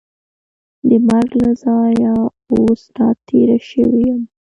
[0.87, 2.13] د مرګ له ځایه
[2.53, 4.21] اوس را تېره شوې یم.